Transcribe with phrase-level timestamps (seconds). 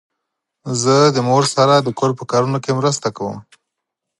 [0.81, 3.37] زه د مور سره د کور په کارونو کې مرسته کوم.